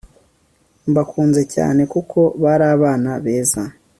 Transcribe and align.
mbakunze 0.89 1.41
cyane 1.55 1.81
kuko 1.93 2.19
barabana 2.41 3.11
beza 3.23 3.63